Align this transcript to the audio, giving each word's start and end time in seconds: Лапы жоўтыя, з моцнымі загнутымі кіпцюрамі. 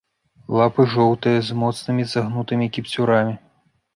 Лапы 0.59 0.85
жоўтыя, 0.93 1.43
з 1.49 1.57
моцнымі 1.63 2.03
загнутымі 2.15 2.69
кіпцюрамі. 2.79 3.37